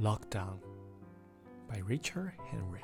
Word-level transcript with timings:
Lockdown 0.00 0.56
by 1.68 1.78
Richard 1.78 2.32
Hendrick. 2.50 2.82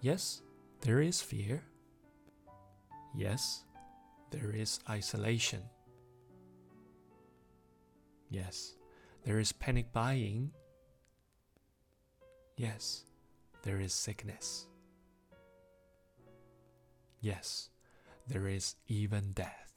Yes, 0.00 0.42
there 0.82 1.00
is 1.00 1.20
fear. 1.20 1.64
Yes, 3.16 3.64
there 4.30 4.52
is 4.54 4.78
isolation. 4.88 5.62
Yes, 8.30 8.76
there 9.24 9.40
is 9.40 9.50
panic 9.50 9.92
buying. 9.92 10.52
Yes, 12.56 13.04
there 13.64 13.80
is 13.80 13.92
sickness. 13.92 14.66
Yes, 17.20 17.70
there 18.28 18.46
is 18.46 18.76
even 18.86 19.32
death. 19.32 19.71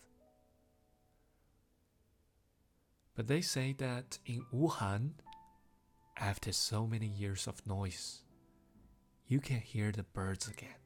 But 3.16 3.28
they 3.28 3.42
say 3.42 3.74
that 3.78 4.20
in 4.26 4.46
Wuhan, 4.54 5.12
after 6.18 6.52
so 6.52 6.86
many 6.86 7.08
years 7.08 7.48
of 7.48 7.66
noise, 7.66 8.22
you 9.26 9.40
can 9.40 9.62
hear 9.62 9.92
the 9.92 10.04
birds 10.04 10.48
again. 10.48 10.82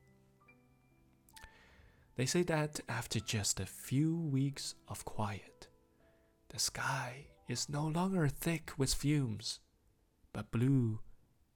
They 2.15 2.27
say 2.27 2.43
that 2.43 2.81
after 2.87 3.19
just 3.19 3.59
a 3.59 3.65
few 3.65 4.15
weeks 4.15 4.75
of 4.87 5.05
quiet, 5.05 5.69
the 6.49 6.59
sky 6.59 7.27
is 7.47 7.69
no 7.69 7.87
longer 7.87 8.27
thick 8.27 8.73
with 8.77 8.93
fumes, 8.93 9.59
but 10.31 10.51
blue 10.51 10.99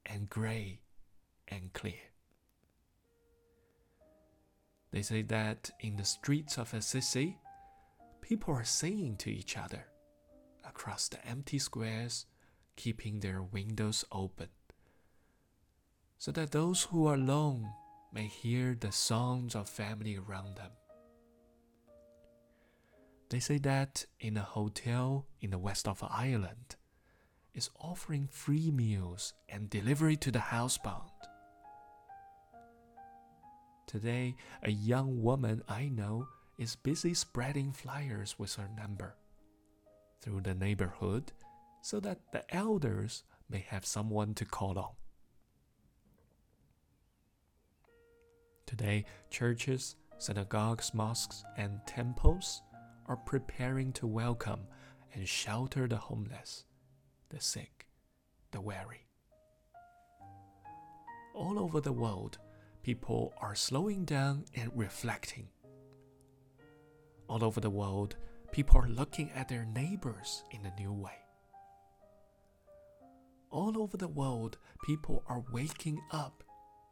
and 0.05 0.29
gray 0.29 0.81
and 1.47 1.71
clear. 1.73 2.09
They 4.91 5.03
say 5.03 5.21
that 5.23 5.69
in 5.79 5.97
the 5.97 6.05
streets 6.05 6.57
of 6.57 6.73
Assisi, 6.73 7.37
people 8.21 8.53
are 8.55 8.63
singing 8.63 9.17
to 9.17 9.31
each 9.31 9.57
other 9.57 9.85
across 10.83 11.07
the 11.07 11.25
empty 11.25 11.57
squares, 11.57 12.25
keeping 12.75 13.21
their 13.21 13.41
windows 13.41 14.03
open, 14.11 14.49
so 16.17 16.29
that 16.29 16.51
those 16.51 16.83
who 16.83 17.07
are 17.07 17.13
alone 17.13 17.65
may 18.11 18.27
hear 18.27 18.75
the 18.77 18.91
songs 18.91 19.55
of 19.55 19.69
family 19.69 20.17
around 20.17 20.57
them. 20.57 20.71
They 23.29 23.39
say 23.39 23.59
that 23.59 24.05
in 24.19 24.35
a 24.35 24.41
hotel 24.41 25.25
in 25.39 25.51
the 25.51 25.57
west 25.57 25.87
of 25.87 26.03
Ireland 26.03 26.75
is 27.53 27.69
offering 27.79 28.27
free 28.29 28.69
meals 28.69 29.31
and 29.47 29.69
delivery 29.69 30.17
to 30.17 30.31
the 30.31 30.51
housebound. 30.51 31.15
Today, 33.87 34.35
a 34.61 34.71
young 34.71 35.23
woman 35.23 35.63
I 35.69 35.87
know 35.87 36.27
is 36.57 36.75
busy 36.75 37.13
spreading 37.13 37.71
flyers 37.71 38.37
with 38.37 38.55
her 38.55 38.67
number 38.75 39.15
through 40.23 40.39
the 40.41 40.53
neighborhood 40.53 41.33
so 41.81 41.99
that 41.99 42.19
the 42.31 42.55
elders 42.55 43.23
may 43.49 43.65
have 43.67 43.85
someone 43.85 44.33
to 44.33 44.45
call 44.45 44.79
on. 44.79 44.93
Today, 48.65 49.05
churches, 49.29 49.97
synagogues, 50.17 50.93
mosques, 50.93 51.43
and 51.57 51.79
temples 51.85 52.61
are 53.07 53.17
preparing 53.17 53.91
to 53.93 54.07
welcome 54.07 54.61
and 55.13 55.27
shelter 55.27 55.87
the 55.87 55.97
homeless, 55.97 56.63
the 57.29 57.41
sick, 57.41 57.87
the 58.51 58.61
weary. 58.61 59.05
All 61.35 61.59
over 61.59 61.81
the 61.81 61.91
world, 61.91 62.37
people 62.81 63.33
are 63.41 63.55
slowing 63.55 64.05
down 64.05 64.45
and 64.55 64.71
reflecting. 64.73 65.49
All 67.27 67.43
over 67.43 67.59
the 67.59 67.69
world, 67.69 68.15
people 68.53 68.79
are 68.79 68.87
looking 68.87 69.31
at 69.31 69.49
their 69.49 69.65
neighbors 69.65 70.43
in 70.51 70.63
a 70.63 70.79
new 70.79 70.93
way. 70.93 71.17
All 73.49 73.81
over 73.81 73.97
the 73.97 74.07
world, 74.07 74.59
people 74.85 75.23
are 75.27 75.43
waking 75.51 75.99
up 76.11 76.43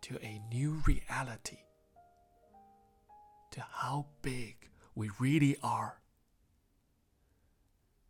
to 0.02 0.18
a 0.24 0.42
new 0.52 0.82
reality, 0.88 1.60
to 3.52 3.62
how 3.62 4.08
big 4.24 4.70
we 4.96 5.12
really 5.20 5.56
are, 5.62 6.02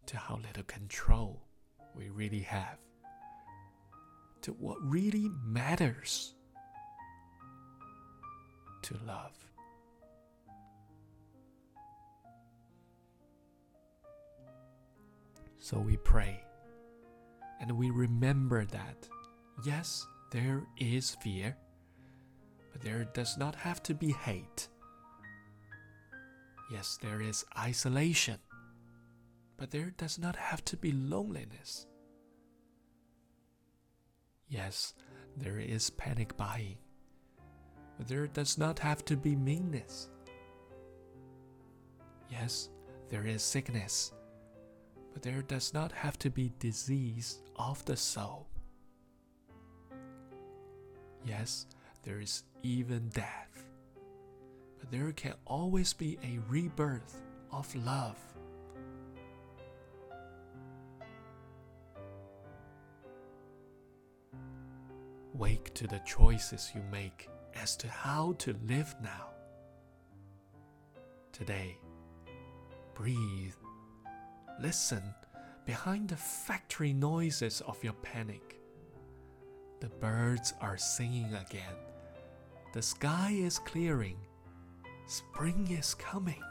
to 0.06 0.16
how 0.16 0.38
little 0.38 0.64
control 0.64 1.44
we 1.94 2.10
really 2.10 2.40
have, 2.40 2.78
to 4.44 4.52
what 4.54 4.78
really 4.82 5.30
matters 5.46 6.36
to 8.84 8.98
love. 9.06 9.51
So 15.62 15.78
we 15.78 15.96
pray 15.98 16.44
and 17.62 17.72
we 17.78 17.92
remember 17.92 18.66
that, 18.66 19.08
yes, 19.64 20.08
there 20.32 20.64
is 20.80 21.16
fear, 21.22 21.56
but 22.72 22.82
there 22.82 23.06
does 23.14 23.38
not 23.38 23.54
have 23.54 23.84
to 23.84 23.94
be 23.94 24.12
hate. 24.12 24.68
Yes, 26.72 26.98
there 27.00 27.22
is 27.22 27.46
isolation, 27.60 28.40
but 29.56 29.70
there 29.70 29.92
does 29.98 30.18
not 30.18 30.36
have 30.36 30.66
to 30.66 30.78
be 30.78 30.92
loneliness. 30.94 31.86
Yes, 34.50 34.96
there 35.38 35.60
is 35.60 35.92
panic 35.92 36.36
buying, 36.36 36.80
but 38.00 38.08
there 38.08 38.26
does 38.26 38.58
not 38.58 38.80
have 38.80 39.06
to 39.06 39.16
be 39.16 39.36
meanness. 39.36 40.10
Yes, 42.32 42.70
there 43.10 43.28
is 43.28 43.44
sickness 43.44 44.12
but 45.14 45.22
there 45.22 45.42
does 45.42 45.74
not 45.74 45.92
have 45.92 46.18
to 46.20 46.30
be 46.30 46.52
disease 46.60 47.40
of 47.56 47.84
the 47.86 47.98
soul. 47.98 48.48
Yes, 51.26 51.66
there 52.04 52.20
is 52.20 52.44
even 52.64 53.10
death, 53.10 53.66
but 54.80 54.90
there 54.92 55.12
can 55.12 55.34
always 55.46 55.94
be 55.94 56.18
a 56.24 56.40
rebirth 56.50 57.22
of 57.52 57.74
love. 57.76 58.18
Wake 65.34 65.74
to 65.74 65.88
the 65.88 66.00
choices 66.06 66.72
you 66.76 66.82
make 66.92 67.30
as 67.56 67.76
to 67.78 67.88
how 67.88 68.34
to 68.40 68.56
live 68.68 68.96
now. 69.02 69.28
Today, 71.32 71.78
breathe 72.94 73.54
Listen 74.62 75.02
behind 75.66 76.08
the 76.08 76.16
factory 76.16 76.94
noises 76.94 77.62
of 77.62 77.84
your 77.84 77.94
panic. 77.94 78.60
The 79.80 79.90
birds 79.90 80.54
are 80.62 80.78
singing 80.78 81.34
again. 81.34 81.74
The 82.74 82.82
sky 82.84 83.32
is 83.32 83.58
clearing. 83.58 84.18
Spring 85.08 85.68
is 85.72 85.96
coming. 85.96 86.44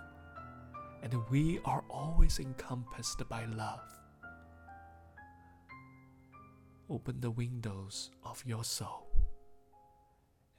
And 1.05 1.15
we 1.31 1.61
are 1.65 1.85
always 1.89 2.41
encompassed 2.41 3.23
by 3.29 3.45
love. 3.45 3.89
Open 6.89 7.21
the 7.21 7.31
windows 7.31 8.11
of 8.25 8.43
your 8.45 8.65
soul. 8.65 9.07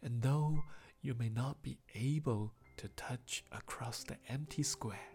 And 0.01 0.21
though 0.21 0.57
you 1.01 1.15
may 1.15 1.29
not 1.29 1.61
be 1.61 1.79
able 1.95 2.53
to 2.77 2.87
touch 2.95 3.43
across 3.51 4.05
the 4.05 4.15
empty 4.29 4.63
square, 4.63 5.11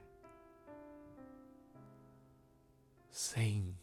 Sing 3.19 3.77